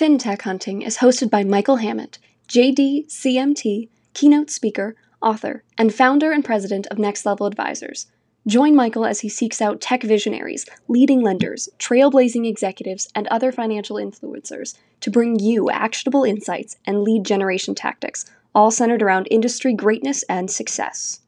[0.00, 2.18] FinTech Hunting is hosted by Michael Hammett,
[2.48, 8.06] JD, CMT, keynote speaker, author, and founder and president of Next Level Advisors.
[8.46, 13.96] Join Michael as he seeks out tech visionaries, leading lenders, trailblazing executives, and other financial
[13.96, 18.24] influencers to bring you actionable insights and lead generation tactics,
[18.54, 21.20] all centered around industry greatness and success.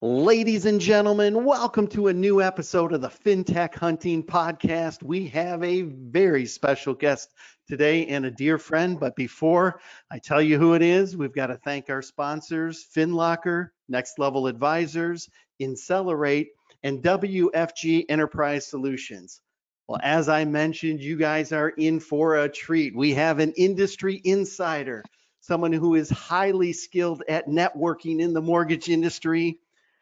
[0.00, 5.02] Ladies and gentlemen, welcome to a new episode of the FinTech Hunting Podcast.
[5.02, 7.34] We have a very special guest
[7.66, 9.00] today and a dear friend.
[9.00, 13.70] But before I tell you who it is, we've got to thank our sponsors FinLocker,
[13.88, 15.28] Next Level Advisors,
[15.60, 16.50] Insellerate,
[16.84, 19.40] and WFG Enterprise Solutions.
[19.88, 22.94] Well, as I mentioned, you guys are in for a treat.
[22.94, 25.02] We have an industry insider,
[25.40, 29.58] someone who is highly skilled at networking in the mortgage industry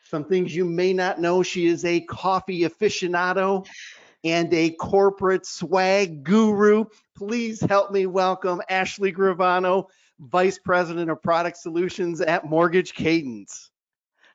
[0.09, 1.43] some things you may not know.
[1.43, 3.67] She is a coffee aficionado
[4.25, 6.85] and a corporate swag guru.
[7.17, 9.87] Please help me welcome Ashley Gravano,
[10.19, 13.71] Vice President of Product Solutions at Mortgage Cadence.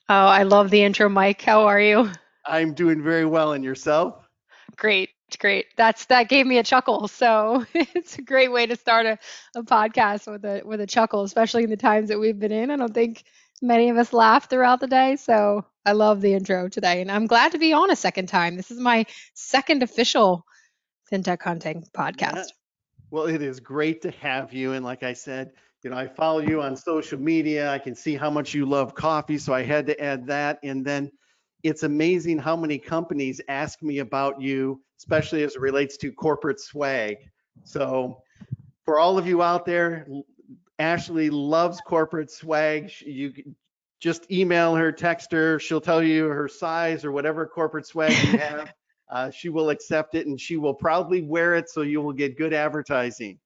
[0.10, 1.42] Oh, I love the intro, Mike.
[1.42, 2.10] How are you?
[2.46, 4.28] I'm doing very well, and yourself?
[4.76, 5.10] Great,
[5.40, 5.68] great.
[5.78, 7.08] That's that gave me a chuckle.
[7.08, 9.18] So it's a great way to start a,
[9.56, 12.72] a podcast with a with a chuckle, especially in the times that we've been in.
[12.72, 13.24] I don't think
[13.62, 15.16] many of us laugh throughout the day.
[15.16, 17.02] So I love the intro today.
[17.02, 18.56] And I'm glad to be on a second time.
[18.56, 20.46] This is my second official
[21.12, 22.36] FinTech Hunting podcast.
[22.36, 22.44] Yeah.
[23.10, 24.74] Well, it is great to have you.
[24.74, 25.52] And like I said,
[25.84, 27.72] you know, I follow you on social media.
[27.72, 29.38] I can see how much you love coffee.
[29.38, 30.60] So I had to add that.
[30.64, 31.12] And then
[31.64, 36.60] it's amazing how many companies ask me about you, especially as it relates to corporate
[36.60, 37.18] swag.
[37.64, 38.22] So
[38.86, 40.08] for all of you out there,
[40.82, 42.92] Ashley loves corporate swag.
[43.06, 43.34] You
[44.00, 45.60] just email her, text her.
[45.60, 48.74] She'll tell you her size or whatever corporate swag you have.
[49.10, 52.38] uh, she will accept it and she will proudly wear it so you will get
[52.38, 53.40] good advertising.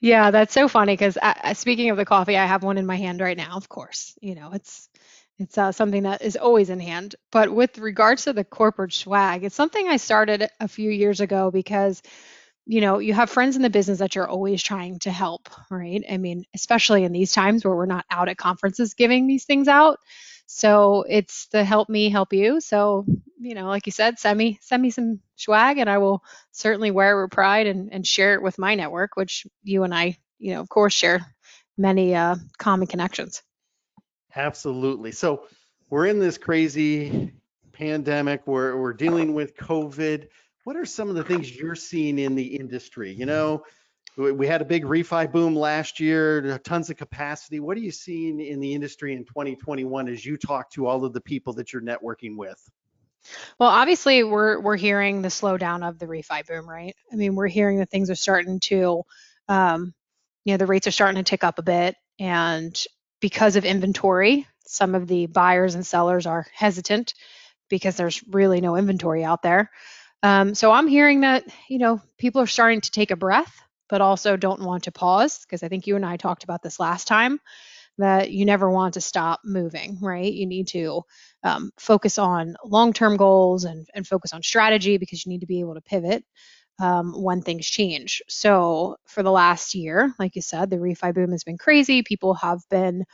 [0.00, 2.86] Yeah, that's so funny because uh, uh, speaking of the coffee, I have one in
[2.86, 3.56] my hand right now.
[3.56, 4.88] Of course, you know it's
[5.38, 7.16] it's uh, something that is always in hand.
[7.30, 11.50] But with regards to the corporate swag, it's something I started a few years ago
[11.50, 12.02] because
[12.66, 16.02] you know, you have friends in the business that you're always trying to help, right?
[16.08, 19.68] I mean, especially in these times where we're not out at conferences giving these things
[19.68, 19.98] out.
[20.46, 22.60] So it's the help me help you.
[22.60, 23.06] So,
[23.40, 26.22] you know, like you said, send me send me some swag and I will
[26.52, 29.94] certainly wear it with pride and, and share it with my network, which you and
[29.94, 31.26] I, you know, of course share
[31.78, 33.42] many uh, common connections.
[34.36, 35.12] Absolutely.
[35.12, 35.46] So
[35.90, 37.32] we're in this crazy
[37.72, 38.46] pandemic.
[38.46, 40.28] We're we're dealing with COVID
[40.64, 43.12] what are some of the things you're seeing in the industry?
[43.12, 43.64] You know,
[44.16, 47.60] we had a big refi boom last year, tons of capacity.
[47.60, 51.12] What are you seeing in the industry in 2021 as you talk to all of
[51.12, 52.60] the people that you're networking with?
[53.58, 56.94] Well, obviously, we're we're hearing the slowdown of the refi boom, right?
[57.12, 59.04] I mean, we're hearing that things are starting to,
[59.48, 59.94] um,
[60.44, 62.76] you know, the rates are starting to tick up a bit, and
[63.20, 67.14] because of inventory, some of the buyers and sellers are hesitant
[67.68, 69.70] because there's really no inventory out there.
[70.22, 73.52] Um, so I'm hearing that, you know, people are starting to take a breath,
[73.88, 76.80] but also don't want to pause because I think you and I talked about this
[76.80, 77.40] last time
[77.98, 80.32] that you never want to stop moving, right?
[80.32, 81.02] You need to
[81.44, 85.46] um, focus on long term goals and, and focus on strategy because you need to
[85.46, 86.24] be able to pivot
[86.80, 88.22] um, when things change.
[88.28, 92.02] So, for the last year, like you said, the refi boom has been crazy.
[92.02, 93.04] People have been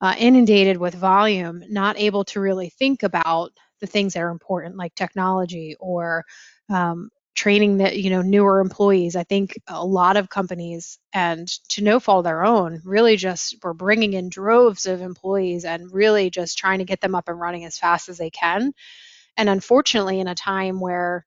[0.00, 4.76] uh, inundated with volume, not able to really think about the things that are important,
[4.76, 6.24] like technology or
[6.68, 9.16] um, training that you know newer employees.
[9.16, 13.56] I think a lot of companies and to no fault of their own really just
[13.62, 17.40] were bringing in droves of employees and really just trying to get them up and
[17.40, 18.72] running as fast as they can.
[19.38, 21.24] And unfortunately in a time where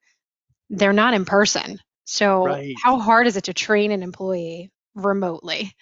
[0.70, 1.80] they're not in person.
[2.06, 2.76] So right.
[2.82, 5.74] how hard is it to train an employee remotely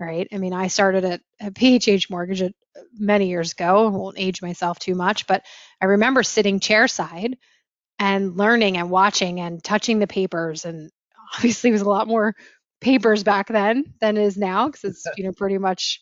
[0.00, 0.28] right?
[0.32, 2.42] I mean i started at, at phh mortgage
[2.96, 3.86] many years ago.
[3.86, 5.44] I won't age myself too much but
[5.80, 7.34] i remember sitting chairside
[7.98, 10.90] and learning and watching and touching the papers and
[11.36, 12.34] obviously it was a lot more
[12.80, 16.00] papers back then than it is now because it's you know pretty much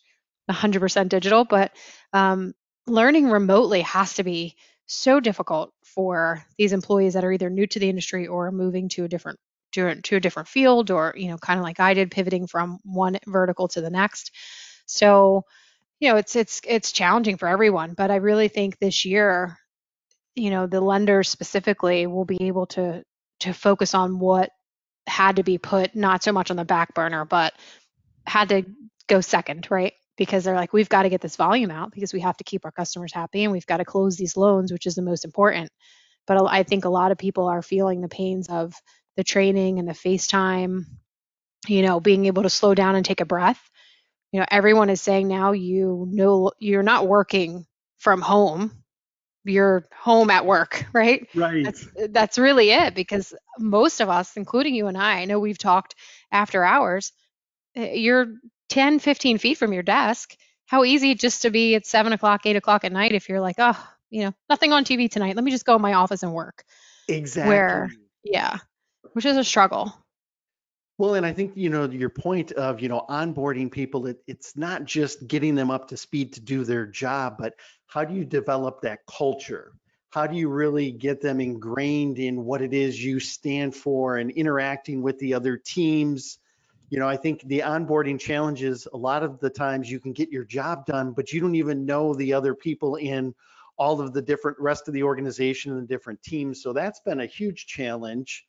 [0.49, 1.71] 100% digital but
[2.13, 2.53] um,
[2.85, 7.79] learning remotely has to be so difficult for these employees that are either new to
[7.79, 9.39] the industry or moving to a different
[9.73, 12.79] to, to a different field or you know kind of like I did pivoting from
[12.83, 14.31] one vertical to the next.
[14.85, 15.43] So
[15.99, 19.57] you know it's it's it's challenging for everyone but I really think this year
[20.37, 23.03] you know the lenders specifically will be able to
[23.39, 24.51] to focus on what
[25.07, 27.53] had to be put not so much on the back burner but
[28.25, 28.63] had to
[29.07, 32.19] go second right because they're like we've got to get this volume out because we
[32.19, 34.95] have to keep our customers happy and we've got to close these loans which is
[34.95, 35.69] the most important
[36.27, 38.75] but I think a lot of people are feeling the pains of
[39.15, 40.83] the training and the FaceTime,
[41.67, 43.59] you know, being able to slow down and take a breath.
[44.31, 47.65] You know, everyone is saying now you know you're not working
[47.97, 48.83] from home.
[49.47, 51.27] You're home at work, right?
[51.35, 51.63] Right.
[51.63, 55.57] That's that's really it because most of us, including you and I, I know we've
[55.57, 55.95] talked
[56.31, 57.11] after hours.
[57.75, 58.27] eh, You're
[58.69, 60.35] 10, 15 feet from your desk.
[60.65, 63.55] How easy just to be at seven o'clock, eight o'clock at night if you're like,
[63.59, 63.77] oh,
[64.09, 65.35] you know, nothing on TV tonight.
[65.35, 66.63] Let me just go in my office and work.
[67.07, 67.49] Exactly.
[67.49, 67.89] Where,
[68.23, 68.57] yeah,
[69.13, 69.93] which is a struggle.
[70.97, 74.57] Well, and I think, you know, your point of, you know, onboarding people, it, it's
[74.57, 77.53] not just getting them up to speed to do their job, but
[77.87, 79.73] how do you develop that culture?
[80.09, 84.31] How do you really get them ingrained in what it is you stand for and
[84.31, 86.39] interacting with the other teams?
[86.89, 90.29] You know, I think the onboarding challenges, a lot of the times you can get
[90.29, 93.35] your job done, but you don't even know the other people in
[93.77, 96.63] all of the different rest of the organization and the different teams.
[96.63, 98.47] So that's been a huge challenge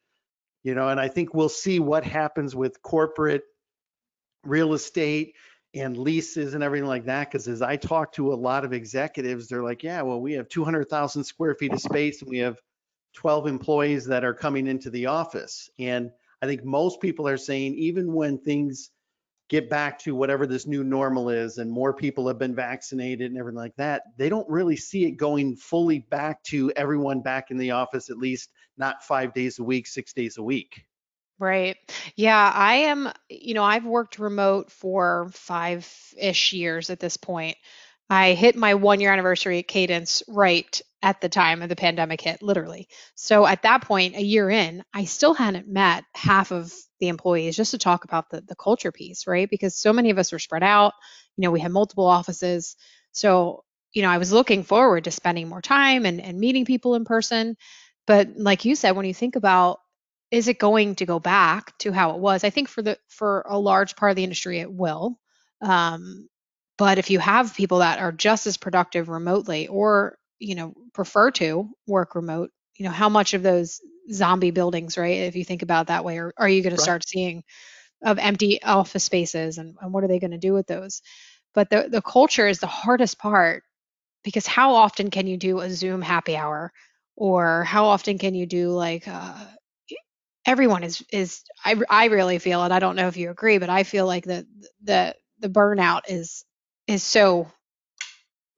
[0.62, 3.44] you know and i think we'll see what happens with corporate
[4.44, 5.34] real estate
[5.78, 9.48] and leases and everything like that because as i talk to a lot of executives
[9.48, 12.58] they're like yeah well we have 200000 square feet of space and we have
[13.14, 15.70] 12 employees that are coming into the office.
[15.78, 16.10] And
[16.42, 18.90] i think most people are saying even when things
[19.48, 23.38] get back to whatever this new normal is and more people have been vaccinated and
[23.38, 27.56] everything like that they don't really see it going fully back to everyone back in
[27.56, 30.84] the office at least not five days a week six days a week
[31.40, 31.76] Right.
[32.16, 37.56] Yeah, I am, you know, I've worked remote for five-ish years at this point.
[38.10, 42.20] I hit my one year anniversary at Cadence right at the time of the pandemic
[42.22, 42.88] hit, literally.
[43.14, 47.54] So at that point, a year in, I still hadn't met half of the employees
[47.56, 49.48] just to talk about the, the culture piece, right?
[49.48, 50.92] Because so many of us were spread out.
[51.36, 52.74] You know, we had multiple offices.
[53.12, 53.62] So,
[53.92, 57.04] you know, I was looking forward to spending more time and, and meeting people in
[57.04, 57.56] person.
[58.08, 59.78] But like you said, when you think about
[60.30, 62.44] is it going to go back to how it was?
[62.44, 65.18] I think for the for a large part of the industry, it will.
[65.60, 66.28] Um,
[66.76, 71.30] but if you have people that are just as productive remotely, or you know prefer
[71.32, 73.80] to work remote, you know how much of those
[74.12, 75.18] zombie buildings, right?
[75.22, 77.42] If you think about that way, or are you going to start seeing
[78.04, 81.02] of empty office spaces, and, and what are they going to do with those?
[81.54, 83.64] But the the culture is the hardest part
[84.24, 86.72] because how often can you do a Zoom happy hour,
[87.16, 89.34] or how often can you do like uh,
[90.48, 92.72] everyone is is I I really feel it.
[92.72, 94.46] I don't know if you agree, but I feel like the
[94.82, 96.44] the the burnout is
[96.86, 97.46] is so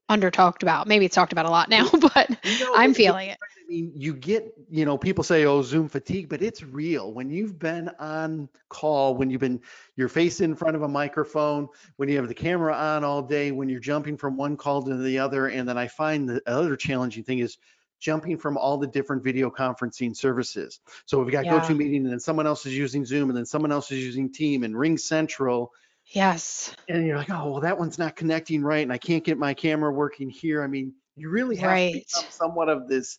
[0.09, 0.87] under talked about.
[0.87, 3.39] Maybe it's talked about a lot now, but No, I'm feeling it.
[3.43, 7.13] I mean, you get, you know, people say, oh, Zoom fatigue, but it's real.
[7.13, 9.61] When you've been on call, when you've been,
[9.95, 13.53] your face in front of a microphone, when you have the camera on all day,
[13.53, 15.47] when you're jumping from one call to the other.
[15.47, 17.59] And then I find the other challenging thing is
[18.01, 20.81] jumping from all the different video conferencing services.
[21.07, 21.61] So we've got Yeah.
[21.61, 24.65] GoToMeeting and then someone else is using Zoom and then someone else is using Team
[24.65, 25.73] and Ring Central.
[26.07, 26.75] Yes.
[26.89, 28.83] And you're like, oh, well, that one's not connecting right.
[28.83, 30.63] And I can't get my camera working here.
[30.63, 31.93] I mean, you really have to Right.
[31.93, 33.19] become somewhat of this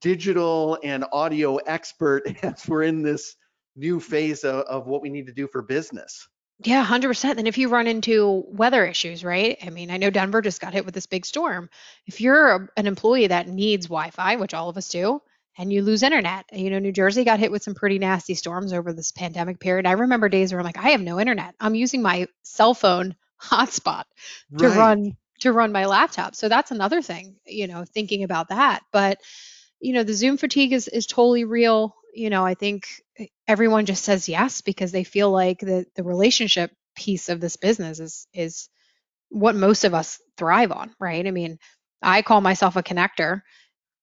[0.00, 3.36] digital and audio expert as we're in this
[3.76, 6.28] new phase of, of what we need to do for business.
[6.62, 7.38] Yeah, 100%.
[7.38, 9.56] And if you run into weather issues, right?
[9.64, 11.70] I mean, I know Denver just got hit with this big storm.
[12.06, 15.22] If you're a, an employee that needs Wi-Fi, which all of us do,
[15.56, 18.72] and you lose internet, you know, New Jersey got hit with some pretty nasty storms
[18.74, 19.86] over this pandemic period.
[19.86, 21.54] I remember days where I'm like, I have no internet.
[21.60, 24.04] I'm using my cell phone hotspot
[24.58, 24.70] to Right.
[24.70, 26.34] run to run my laptop.
[26.36, 28.82] So that's another thing, you know, thinking about that.
[28.92, 29.18] But
[29.80, 31.94] you know, the Zoom fatigue is is totally real.
[32.14, 32.86] You know, I think
[33.46, 38.00] everyone just says yes because they feel like the the relationship piece of this business
[38.00, 38.68] is is
[39.28, 41.26] what most of us thrive on, right?
[41.26, 41.58] I mean,
[42.02, 43.42] I call myself a connector.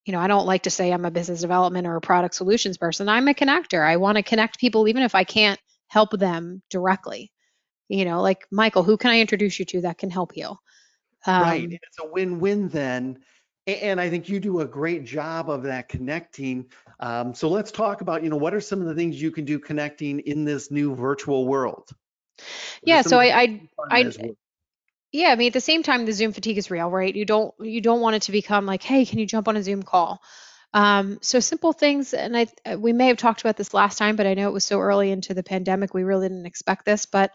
[0.06, 2.78] You know, I don't like to say I'm a business development or a product solutions
[2.78, 3.10] person.
[3.10, 3.86] I'm a connector.
[3.86, 7.32] I want to connect people even if I can't help them directly.
[7.90, 10.56] You know, like Michael, who can I introduce you to that can help you?
[11.36, 11.64] right.
[11.64, 13.20] Um, It's a win-win then.
[13.68, 16.68] And I think you do a great job of that connecting.
[17.02, 19.44] Um, so let's talk about, you know, what are some of the things you can
[19.44, 21.90] do connecting in this new virtual world?
[22.82, 24.38] Yeah, so I, I things you find I that has worked?
[25.12, 27.14] Yeah, I mean, at the same time, the Zoom fatigue is real, right?
[27.14, 29.64] You don't you don't want it to become like, hey, can you jump on a
[29.64, 30.22] Zoom call?
[30.74, 34.16] Um, so simple things, and I uh, we may have talked about this last time,
[34.16, 37.06] but I know it was so early into the pandemic, we really didn't expect this.
[37.06, 37.32] But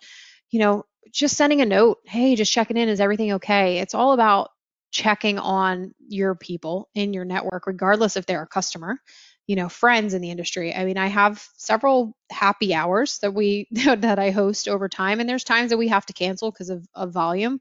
[0.51, 3.79] you know, just sending a note, hey, just checking in, is everything okay?
[3.79, 4.51] It's all about
[4.93, 8.99] checking on your people in your network, regardless if they're a customer,
[9.47, 10.75] you know, friends in the industry.
[10.75, 15.29] I mean, I have several happy hours that we that I host over time, and
[15.29, 17.61] there's times that we have to cancel because of, of volume.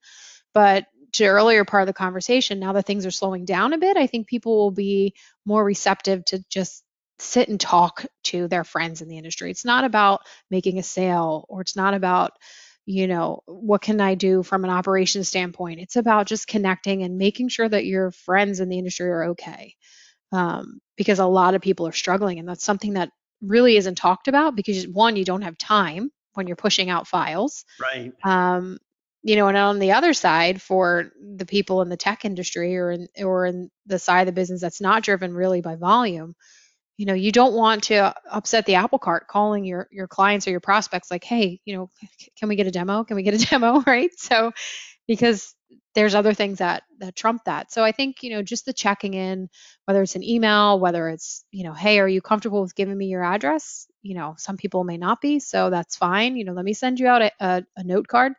[0.53, 3.97] But to earlier part of the conversation, now that things are slowing down a bit,
[3.97, 6.83] I think people will be more receptive to just
[7.19, 9.51] sit and talk to their friends in the industry.
[9.51, 12.33] It's not about making a sale or it's not about,
[12.85, 15.79] you know, what can I do from an operations standpoint.
[15.79, 19.75] It's about just connecting and making sure that your friends in the industry are okay.
[20.31, 23.09] Um, because a lot of people are struggling, and that's something that
[23.41, 27.65] really isn't talked about because one, you don't have time when you're pushing out files.
[27.81, 28.13] Right.
[28.23, 28.77] Um,
[29.23, 32.91] you know, and on the other side, for the people in the tech industry or
[32.91, 36.35] in or in the side of the business that's not driven really by volume,
[36.97, 40.51] you know, you don't want to upset the apple cart calling your your clients or
[40.51, 41.89] your prospects like, hey, you know,
[42.37, 43.03] can we get a demo?
[43.03, 43.81] Can we get a demo?
[43.81, 44.11] Right.
[44.17, 44.51] So
[45.07, 45.55] because
[45.95, 47.71] there's other things that that trump that.
[47.71, 49.49] So I think, you know, just the checking in,
[49.85, 53.07] whether it's an email, whether it's, you know, hey, are you comfortable with giving me
[53.07, 53.87] your address?
[54.01, 56.37] You know, some people may not be, so that's fine.
[56.37, 58.33] You know, let me send you out a, a, a note card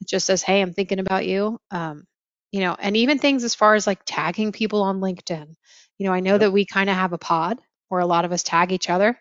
[0.00, 2.06] it just says, "Hey, I'm thinking about you." Um,
[2.52, 5.54] you know, and even things as far as like tagging people on LinkedIn.
[5.98, 6.40] You know, I know Yep.
[6.40, 9.18] that we kind of have a pod where a lot of us tag each other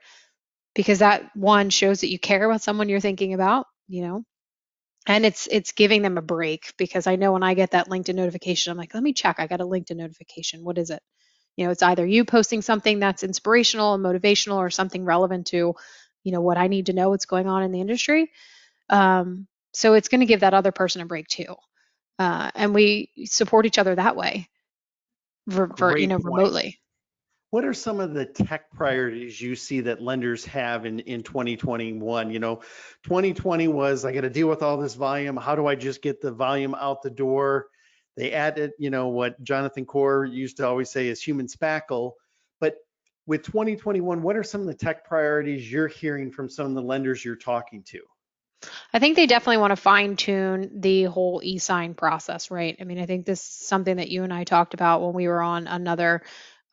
[0.76, 4.24] because that one shows that you care about someone you're thinking about, you know.
[5.06, 8.16] And it's it's giving them a break because I know when I get that LinkedIn
[8.16, 9.36] notification, I'm like, let me check.
[9.38, 10.64] I got a LinkedIn notification.
[10.64, 11.02] What is it?
[11.58, 15.76] You know, it's either you posting something that's inspirational and motivational or something relevant to,
[16.24, 18.32] you know, what I need to know what's going on in the industry.
[18.90, 21.56] Um, so it's going to give that other person a break too.
[22.18, 24.48] Uh, and we support each other that way,
[25.48, 26.26] ver, ver, you know, point.
[26.26, 26.80] remotely.
[27.54, 32.32] What are some of the tech priorities you see that lenders have in, in 2021?
[32.32, 32.56] You know,
[33.04, 35.38] 2020 was, I got to deal with all this volume.
[35.38, 37.68] How do I just get the volume out the door?
[38.18, 42.14] They added, you know, what Jonathan Corr used to always say is human spackle.
[42.60, 42.78] But
[43.28, 46.82] with 2021, what are some of the tech priorities you're hearing from some of the
[46.82, 48.00] lenders you're talking to?
[48.94, 52.76] I think they definitely want to fine tune the whole e-sign process, right?
[52.80, 55.28] I mean, I think this is something that you and I talked about when we
[55.28, 56.24] were on another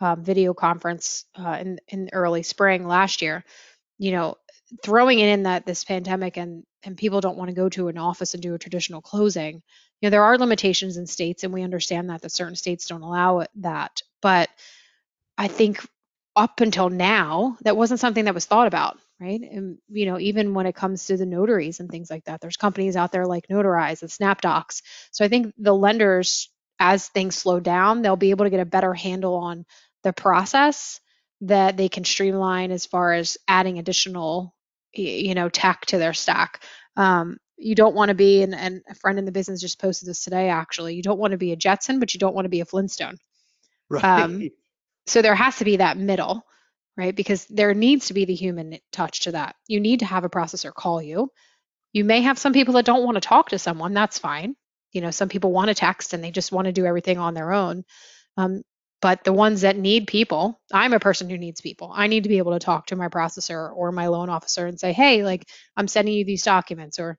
[0.01, 3.45] um, video conference uh, in in early spring last year.
[3.99, 4.37] You know,
[4.83, 7.99] throwing it in that this pandemic and and people don't want to go to an
[7.99, 9.57] office and do a traditional closing.
[10.01, 13.03] You know, there are limitations in states, and we understand that that certain states don't
[13.03, 14.01] allow it, that.
[14.23, 14.49] But
[15.37, 15.87] I think
[16.37, 19.41] up until now, that wasn't something that was thought about, right?
[19.41, 22.57] And you know, even when it comes to the notaries and things like that, there's
[22.57, 24.83] companies out there like Notarize and SnapDocs.
[25.11, 28.65] So I think the lenders, as things slow down, they'll be able to get a
[28.65, 29.67] better handle on
[30.03, 31.01] the process
[31.43, 34.55] that they can streamline as far as adding additional,
[34.93, 36.63] you know, tech to their stack.
[36.97, 40.09] Um, you don't want to be, and, and a friend in the business just posted
[40.09, 40.49] this today.
[40.49, 42.67] Actually, you don't want to be a Jetson, but you don't want to be a
[42.67, 43.17] Flintstone.
[43.89, 44.05] Right.
[44.05, 44.49] Um,
[45.07, 46.45] so there has to be that middle,
[46.97, 47.15] right?
[47.15, 49.57] Because there needs to be the human touch to that.
[49.67, 51.31] You need to have a processor call you.
[51.93, 53.95] You may have some people that don't want to talk to someone.
[53.95, 54.55] That's fine.
[54.93, 57.35] You know, some people want to text and they just want to do everything on
[57.35, 57.85] their own.
[58.37, 58.63] Um,
[59.01, 61.91] but the ones that need people, I'm a person who needs people.
[61.95, 64.79] I need to be able to talk to my processor or my loan officer and
[64.79, 67.19] say, hey, like I'm sending you these documents or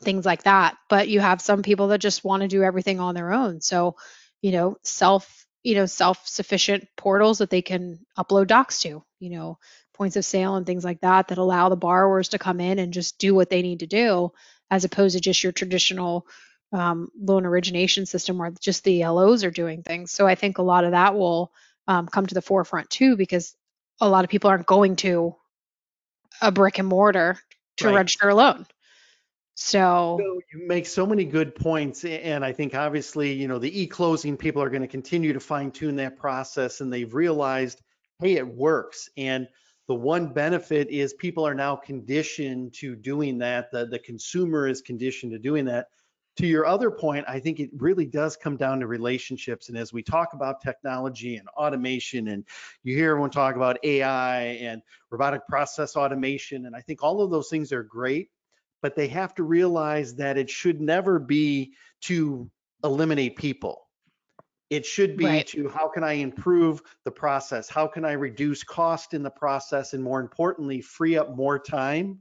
[0.00, 0.76] things like that.
[0.88, 3.60] But you have some people that just want to do everything on their own.
[3.60, 3.96] So,
[4.42, 9.58] you know, self, you know, self-sufficient portals that they can upload docs to, you know,
[9.94, 12.92] points of sale and things like that that allow the borrowers to come in and
[12.92, 14.32] just do what they need to do,
[14.70, 16.26] as opposed to just your traditional
[16.72, 20.10] um, loan origination system where just the LOs are doing things.
[20.12, 21.52] So I think a lot of that will
[21.88, 23.54] um, come to the forefront too, because
[24.00, 25.36] a lot of people aren't going to
[26.42, 27.38] a brick and mortar
[27.78, 27.94] to Right.
[27.94, 28.66] register a loan.
[29.54, 33.80] So So you make so many good points, and I think obviously, you know, the
[33.80, 37.80] e-closing people are going to continue to fine tune that process, and they've realized,
[38.20, 39.08] hey, it works.
[39.16, 39.48] And
[39.88, 43.70] the one benefit is people are now conditioned to doing that.
[43.72, 45.88] The the consumer is conditioned to doing that.
[46.36, 49.68] To your other point, I think it really does come down to relationships.
[49.68, 52.44] And as we talk about technology and automation, and
[52.82, 57.30] you hear everyone talk about AI and robotic process automation, and I think all of
[57.30, 58.30] those things are great
[58.82, 62.50] but they have to realize that it should never be to
[62.84, 63.88] eliminate people.
[64.70, 65.46] It should be Right.
[65.48, 67.68] to how can I improve the process?
[67.68, 69.94] How can I reduce cost in the process?
[69.94, 72.18] And more importantly, free up more time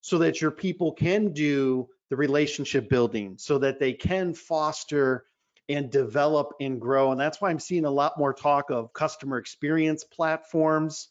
[0.00, 5.24] so that your people can do the relationship building, so that they can foster
[5.70, 7.10] and develop and grow.
[7.10, 11.08] And that's why I'm seeing a lot more talk of customer experience platforms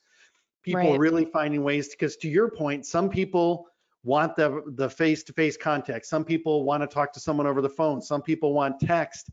[0.63, 0.99] people Right.
[0.99, 3.67] really finding ways because to your point some people
[4.03, 8.01] want the the face-to-face contact some people want to talk to someone over the phone
[8.01, 9.31] some people want text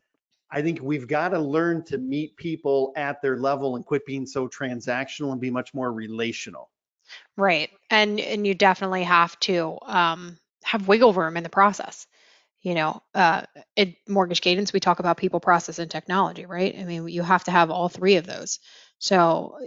[0.51, 4.27] i think we've got to learn to meet people at their level and quit being
[4.27, 6.71] so transactional and be much more relational
[7.37, 7.71] Right.
[7.91, 12.07] And and you definitely have to um, have wiggle room in the process.
[12.63, 13.43] you know, uh,
[13.77, 16.75] at Mortgage Cadence, we talk about people, process, and technology, right?
[16.79, 18.59] I mean, you have to have all three of those.
[18.99, 19.59] So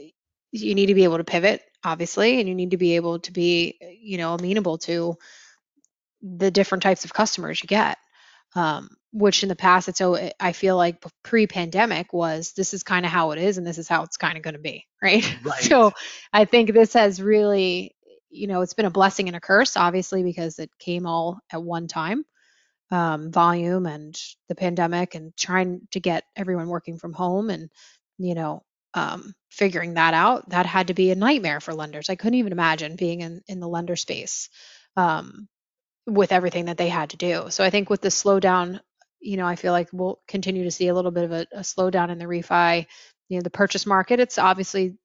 [0.52, 3.32] you need to be able to pivot, obviously, and you need to be able to
[3.32, 5.16] be, you know, amenable to
[6.22, 7.98] the different types of customers you get.
[8.54, 13.06] Um, which in the past, it's so I feel like pre-pandemic was this is kind
[13.06, 15.26] of how it is, and this is how it's kind of going to be, right?
[15.44, 15.64] Right.
[15.64, 15.92] so
[16.34, 17.96] I think this has really,
[18.32, 21.62] you know, it's been a blessing and a curse, obviously, because it came all at
[21.62, 22.26] one time
[22.92, 24.20] um, volume and
[24.50, 27.70] the pandemic and trying to get everyone working from home and
[28.18, 32.10] you know um, figuring that out that had to be a nightmare for lenders.
[32.10, 34.50] I couldn't even imagine being in, in the lender space
[34.98, 35.48] um,
[36.06, 37.46] with everything that they had to do.
[37.50, 38.80] So i think with the slowdown
[39.22, 41.60] you know i feel like we'll continue to see a little bit of a, a
[41.60, 42.88] slowdown in the refi
[43.32, 44.20] you know the purchase market.
[44.20, 44.98] It's obviously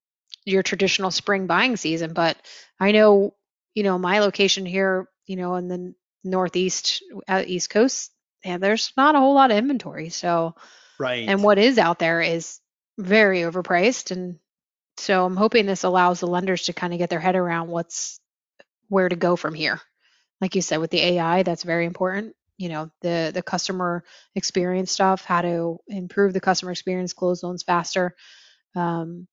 [0.47, 2.37] your traditional spring buying season but
[2.81, 3.35] i know
[3.75, 8.11] you know my location here you know and the northeast uh, east coast
[8.47, 10.09] and there's not a whole lot of inventory.
[10.09, 10.55] So
[10.99, 11.29] right.
[11.29, 12.61] and what is out there is
[12.97, 14.13] very overpriced.
[14.13, 14.39] And
[14.99, 18.19] so i'm hoping this allows the lenders to kind of get their head around what's
[18.89, 19.81] where to go from here.
[20.41, 22.35] Like you said with the ai that's very important.
[22.57, 27.63] You know the the customer experience stuff how to improve the customer experience close loans
[27.63, 28.15] faster.
[28.75, 29.27] Um,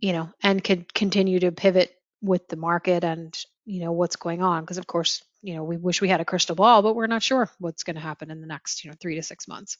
[0.00, 4.42] you know and could continue to pivot with the market and you know what's going
[4.42, 7.06] on because of course you know we wish we had a crystal ball but we're
[7.06, 9.78] not sure what's going to happen in the next you know three to six months.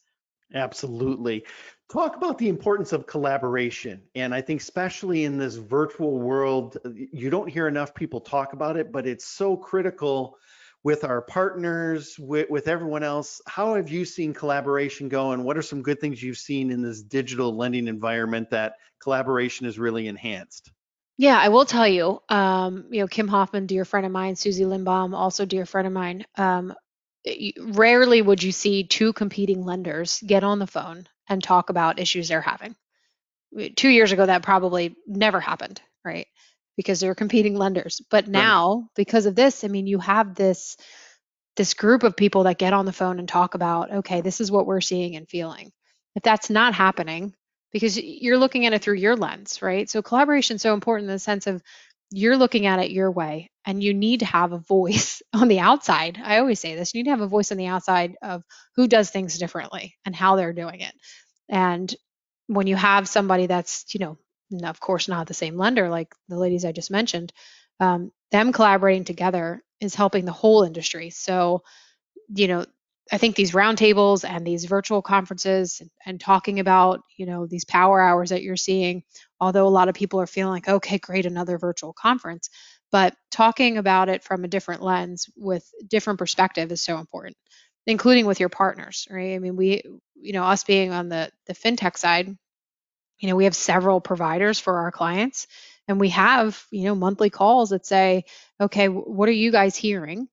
[0.53, 1.45] Absolutely.
[1.93, 7.31] Talk about the importance of collaboration and i think especially in this virtual world you
[7.31, 10.37] don't hear enough people talk about it but it's so critical
[10.83, 15.57] with our partners with, with everyone else how have you seen collaboration go and what
[15.57, 20.09] are some good things you've seen in this digital lending environment that collaboration is really
[20.09, 20.71] enhanced
[21.21, 24.65] yeah, I will tell you, um, you know, Kim Hoffman, dear friend of mine, Susie
[24.65, 26.25] Lindbaum, also dear friend of mine.
[26.39, 26.73] Um,
[27.61, 32.29] rarely would you see two competing lenders get on the phone and talk about issues
[32.29, 32.75] they're having.
[33.77, 36.27] Two years ago, that probably never happened, right?
[36.77, 38.01] Because they're competing lenders.
[38.11, 38.89] But now, right.
[38.97, 40.77] because of this, I mean, you have this
[41.57, 44.51] this group of people that get on the phone and talk about, okay, this is
[44.51, 45.71] what we're seeing and feeling.
[46.15, 47.35] If that's not happening,
[47.73, 49.89] because you're looking at it through your lens, right?
[49.89, 51.63] So collaboration is so important in the sense of
[52.11, 55.61] you're looking at it your way and you need to have a voice on the
[55.61, 56.21] outside.
[56.23, 58.43] I always say this, you need to have a voice on the outside of
[58.77, 60.95] who does things differently and how they're doing it.
[61.49, 61.95] And
[62.47, 64.19] when you have somebody that's, you know,
[64.65, 67.33] of course not the same lender like the ladies I just mentioned,
[67.79, 71.11] um, them collaborating together is helping the whole industry.
[71.11, 71.63] So,
[72.35, 72.67] you know,
[73.13, 77.65] I think these roundtables and these virtual conferences and, and, talking about, you know, these
[77.65, 79.03] power hours that you're seeing,
[79.41, 82.51] although a lot of people are feeling like, okay, great, another virtual conference,
[82.93, 87.37] but talking about it from a different lens with different perspective is so important,
[87.87, 89.35] including with your partners, right?
[89.35, 89.83] I mean, we,
[90.15, 92.37] you know, us being on the the fintech side,
[93.21, 95.47] you know, we have several providers for our clients,
[95.87, 98.25] and we have, you know, monthly calls that say,
[98.61, 100.29] okay, what are you guys hearing?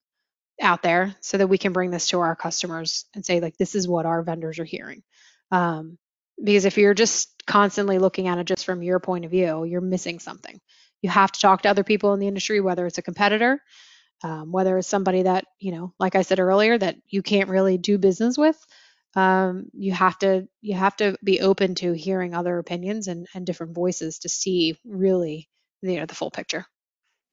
[0.62, 3.76] out there so that we can bring this to our customers and say like this
[3.76, 5.04] is what our vendors are hearing
[5.52, 5.98] um,
[6.44, 9.82] because if you're just constantly looking at it just from your point of view you're
[9.82, 10.60] missing something
[11.02, 13.62] you have to talk to other people in the industry whether it's a competitor
[14.24, 17.78] um, whether it's somebody that you know like i said earlier that you can't really
[17.78, 18.58] do business with
[19.18, 23.46] um, you have to you have to be open to hearing other opinions and, and
[23.46, 25.50] different voices to see really
[25.82, 26.66] you know the full picture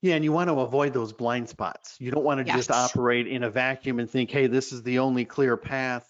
[0.05, 1.97] yeah, and you want to avoid those blind spots.
[1.99, 2.57] You don't want to yes.
[2.57, 6.07] just operate in a vacuum and think, hey, this is the only clear path.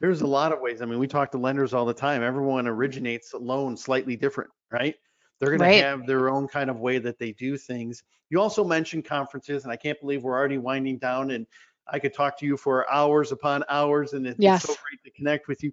[0.00, 0.80] There's a lot of ways.
[0.80, 2.22] I mean, we talk to lenders all the time.
[2.22, 4.94] Everyone originates a loan slightly different, right?
[5.38, 5.80] They're going right.
[5.80, 8.02] to have their own kind of way that they do things.
[8.30, 11.30] You also mentioned conferences, and I can't believe we're already winding down.
[11.30, 11.46] And
[11.88, 14.64] I could talk to you for hours upon hours, and it's yes.
[14.64, 15.72] so great to connect with you.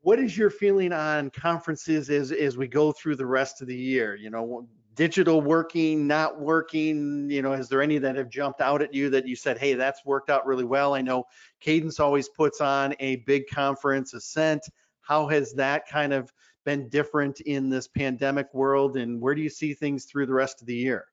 [0.00, 3.76] What is your feeling on conferences as as we go through the rest of the
[3.76, 4.14] year?
[4.14, 7.30] You know, digital working, not working?
[7.30, 9.74] You know, is there any that have jumped out at you that you said, hey,
[9.74, 10.94] that's worked out really well?
[10.94, 11.24] I know
[11.60, 14.62] Cadence always puts on a big conference, Ascent.
[15.00, 16.32] How has that kind of
[16.64, 20.60] been different in this pandemic world, and where do you see things through the rest
[20.60, 21.06] of the year?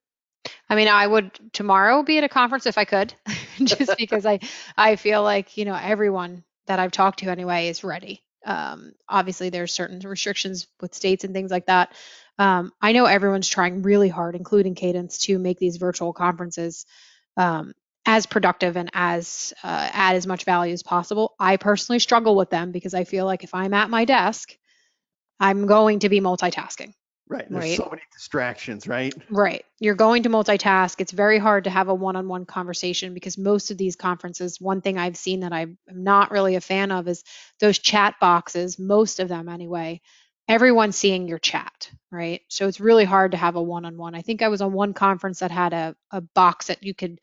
[0.70, 3.14] I mean, I would tomorrow be at a conference if I could,
[3.64, 4.40] just because I
[4.78, 8.24] I feel like you know everyone that I've talked to anyway is ready.
[8.46, 11.94] Um, obviously, there's certain restrictions with states and things like that,
[12.38, 16.86] um, I know everyone's trying really hard, including Cadence, to make these virtual conferences
[17.38, 17.74] um,
[18.06, 21.34] as productive and as uh, add as much value as possible.
[21.40, 24.54] I personally struggle with them because I feel like if I'm at my desk,
[25.40, 26.94] I'm going to be multitasking.
[27.28, 27.50] Right.
[27.50, 27.78] There's Right.
[27.78, 29.14] so many distractions, right?
[29.30, 29.66] Right.
[29.80, 31.02] You're going to multitask.
[31.02, 34.62] It's very hard to have a one on one conversation because most of these conferences,
[34.62, 37.24] one thing I've seen that I'm not really a fan of is
[37.60, 40.02] those chat boxes, most of them anyway.
[40.48, 42.42] Everyone's seeing your chat, right?
[42.50, 44.14] So it's really hard to have a one on one.
[44.14, 47.20] I think I was on one conference that had a, a box that you could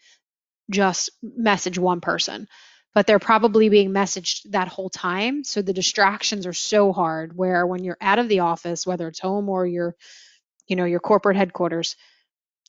[0.71, 2.49] just message one person,
[2.94, 5.44] but they're probably being messaged that whole time.
[5.44, 9.20] So the distractions are so hard where when you're out of the office, whether it's
[9.20, 9.96] home or you're
[10.68, 11.96] you know, your corporate headquarters,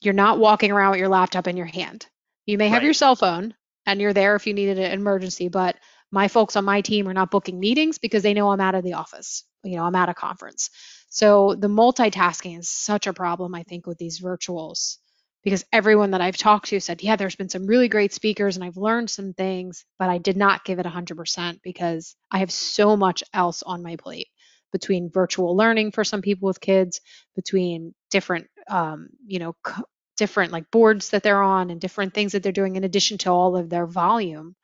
[0.02, 2.06] you're not walking around with your laptop in your hand.
[2.46, 2.84] You may have Right.
[2.84, 3.54] your cell phone
[3.86, 5.76] and you're there if you needed an emergency, but
[6.10, 8.84] my folks on my team are not booking meetings because they know I'm out of
[8.84, 9.44] the office.
[9.64, 10.70] You know, I'm at a conference.
[11.10, 14.98] So the multitasking is such a problem, I think, with these virtuals
[15.44, 18.64] because everyone that I've talked to said, yeah, there's been some really great speakers and
[18.64, 22.96] I've learned some things, but I did not give it 100% because I have so
[22.96, 24.28] much else on my plate
[24.72, 27.00] between virtual learning for some people with kids,
[27.36, 29.54] between different, um, you know,
[30.16, 33.30] different like boards that they're on and different things that they're doing in addition to
[33.30, 34.54] all of their volume.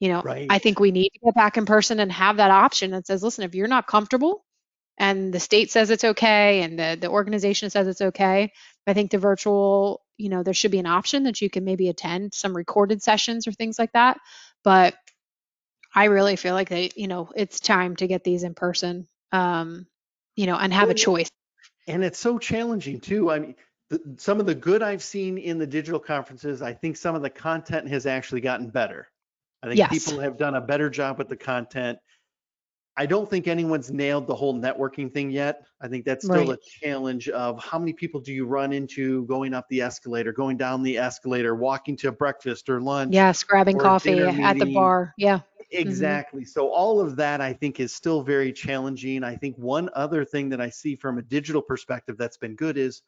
[0.00, 0.50] You know, Right.
[0.50, 3.22] I think we need to get back in person and have that option that says,
[3.22, 4.43] listen, if you're not comfortable
[4.98, 8.52] and the state says it's okay and the, the organization says it's okay,
[8.86, 11.88] I think the virtual, you know, there should be an option that you can maybe
[11.88, 14.18] attend some recorded sessions or things like that.
[14.62, 14.94] But
[15.94, 19.86] I really feel like they, you know, it's time to get these in person, um,
[20.36, 21.30] you know, and have a choice.
[21.86, 23.30] And it's so challenging too.
[23.30, 23.54] I mean,
[23.90, 27.22] the, some of the good I've seen in the digital conferences, I think some of
[27.22, 29.08] the content has actually gotten better.
[29.62, 30.04] I think Yes.
[30.04, 31.98] people have done a better job with the content.
[32.96, 35.66] I don't think anyone's nailed the whole networking thing yet.
[35.80, 39.52] I think that's still a challenge of how many people do you run into going
[39.52, 43.12] up the escalator, going down the escalator, walking to breakfast or lunch.
[43.12, 45.12] Yes, grabbing coffee at the bar.
[45.16, 45.38] Yeah.
[45.38, 45.88] Mm-hmm.
[45.88, 46.44] Exactly.
[46.44, 49.24] So all of that I think is still very challenging.
[49.24, 52.78] I think one other thing that I see from a digital perspective that's been good
[52.78, 53.02] is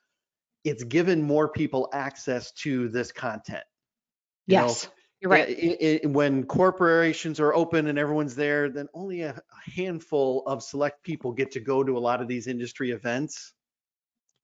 [0.64, 3.62] it's given more people access to this content.
[4.48, 4.88] You know, Yes.
[5.20, 5.48] You're right.
[5.48, 10.62] i- i- when corporations are open and everyone's there, then only a a handful of
[10.62, 13.54] select people get to go to a lot of these industry events.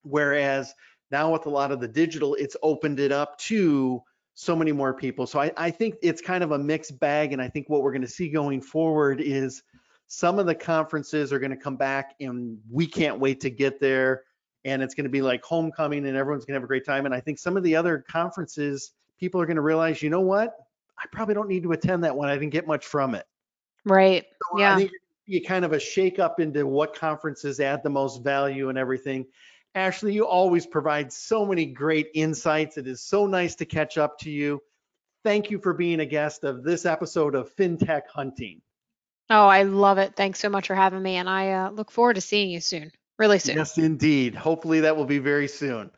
[0.02, 0.74] Whereas
[1.10, 4.02] now with a lot of the digital, it's opened it up to
[4.34, 5.26] so many more people.
[5.26, 7.32] So I, I think it's kind of a mixed bag.
[7.32, 9.62] And I think what we're going to see going forward is
[10.08, 13.78] some of the conferences are going to come back and we can't wait to get
[13.80, 14.24] there.
[14.64, 17.04] And it's going to be like homecoming and everyone's going to have a great time.
[17.06, 20.20] And I think some of the other conferences, people are going to realize, you know
[20.20, 20.56] what?
[20.98, 22.28] I probably don't need to attend that one.
[22.28, 23.24] I didn't get much from it.
[23.84, 24.24] Right.
[24.24, 24.76] So I Yeah.
[24.76, 24.90] think
[25.26, 29.26] you kind of a shake up into what conferences add the most value and everything.
[29.76, 32.78] Ashley, you always provide so many great insights.
[32.78, 34.60] It is so nice to catch up to you.
[35.22, 38.60] Thank you for being a guest of this episode of FinTech Hunting.
[39.30, 40.16] Oh, I love it.
[40.16, 41.14] Thanks so much for having me.
[41.14, 42.90] And I uh, look forward to seeing you soon.
[43.20, 43.54] Really soon.
[43.54, 44.34] Yes, indeed.
[44.34, 45.92] Hopefully that will be very soon.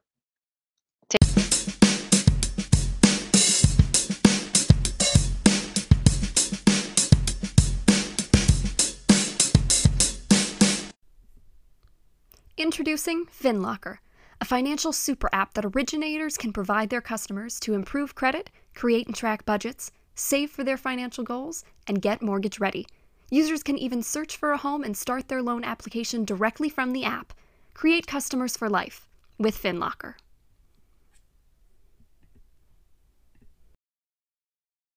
[12.75, 13.99] Introducing FinLocker,
[14.41, 19.15] a financial super app that originators can provide their customers to improve credit, create and
[19.15, 22.85] track budgets, save for their financial goals, and get mortgage ready.
[23.31, 27.05] Users can even search for a home and start their loan application directly from the
[27.05, 27.33] app.
[27.75, 29.09] Create customers for life
[29.39, 30.15] with FinLocker.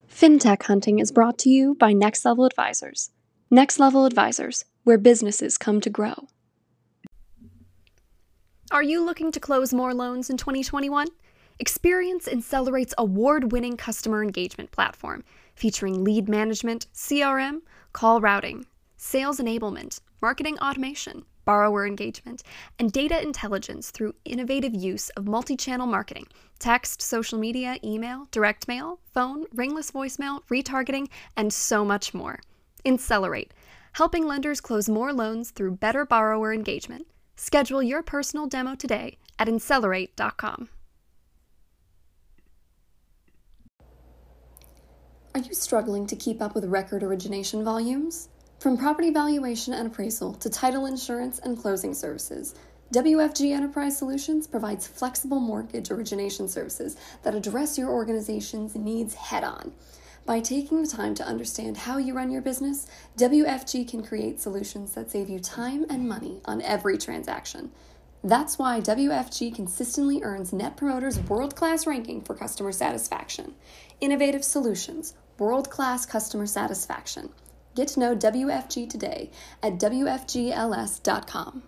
[0.09, 3.11] FinTech Hunting is brought to you by Next Level Advisors.
[3.51, 6.27] Next Level Advisors, where businesses come to grow.
[8.69, 11.07] Are you looking to close more loans in 2021?
[11.57, 15.23] Experience Insellerate's award winning customer engagement platform
[15.55, 17.61] featuring lead management, CRM,
[17.93, 18.65] call routing,
[18.97, 22.43] sales enablement, marketing automation, borrower engagement,
[22.77, 26.27] and data intelligence through innovative use of multi channel marketing
[26.59, 32.41] text, social media, email, direct mail, phone, ringless voicemail, retargeting, and so much more.
[32.85, 33.53] Accelerate,
[33.93, 37.07] helping lenders close more loans through better borrower engagement.
[37.37, 40.69] Schedule your personal demo today at Insellerate.com.
[45.35, 48.29] Are you struggling to keep up with record origination volumes?
[48.59, 52.55] From property valuation and appraisal to title insurance and closing services,
[52.91, 59.71] WFG Enterprise Solutions provides flexible mortgage origination services that address your organization's needs head on.
[60.27, 62.85] By taking the time to understand how you run your business,
[63.17, 67.71] WFG can create solutions that save you time and money on every transaction.
[68.25, 73.55] That's why WFG consistently earns Net Promoter's world class ranking for customer satisfaction.
[74.01, 77.29] Innovative solutions, world class customer satisfaction.
[77.73, 79.31] Get to know WFG today
[79.63, 81.63] at WFGLS.com.